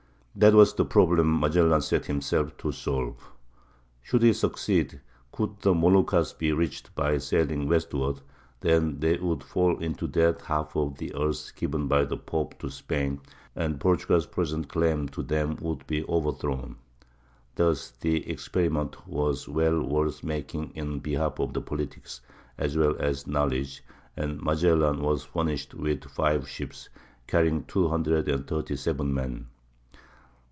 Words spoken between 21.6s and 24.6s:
politics as well as knowledge, and